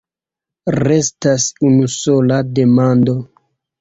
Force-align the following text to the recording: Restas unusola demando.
Restas 0.77 1.45
unusola 1.71 2.41
demando. 2.59 3.19